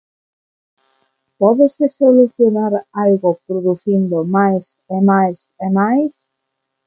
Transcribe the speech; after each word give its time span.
Pódese 1.39 1.85
solucionar 1.99 2.73
algo 3.03 3.29
producindo 3.47 4.17
máis 4.35 4.65
e 4.95 4.97
máis 5.09 5.37
e 5.65 5.67
máis? 5.79 6.13